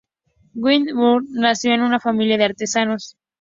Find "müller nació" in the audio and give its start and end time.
0.97-1.73